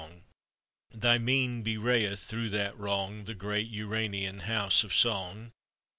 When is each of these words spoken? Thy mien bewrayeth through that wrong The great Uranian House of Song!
Thy 0.95 1.19
mien 1.19 1.61
bewrayeth 1.61 2.21
through 2.25 2.49
that 2.49 2.75
wrong 2.75 3.25
The 3.25 3.35
great 3.35 3.67
Uranian 3.67 4.39
House 4.39 4.83
of 4.83 4.95
Song! 4.95 5.51